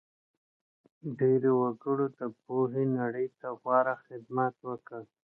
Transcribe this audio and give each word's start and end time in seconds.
ډېرو 1.19 1.51
وګړو 1.61 2.05
د 2.19 2.21
پوهې 2.43 2.83
نړۍ 2.99 3.27
ته 3.39 3.47
غوره 3.61 3.95
خدمت 4.05 4.55
وکړ. 4.69 5.01